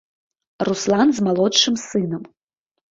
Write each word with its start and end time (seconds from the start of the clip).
Руслан 0.69 1.07
з 1.19 1.29
малодшым 1.29 1.75
сынам. 1.87 2.23